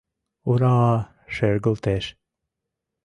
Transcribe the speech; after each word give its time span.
Ура-а! 0.51 0.93
шергылтеш. 1.35 2.05